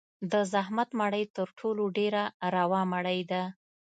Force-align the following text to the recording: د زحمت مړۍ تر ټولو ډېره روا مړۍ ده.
د 0.31 0.33
زحمت 0.53 0.89
مړۍ 0.99 1.23
تر 1.35 1.47
ټولو 1.59 1.83
ډېره 1.97 2.23
روا 2.55 2.81
مړۍ 2.93 3.19
ده. 3.31 3.43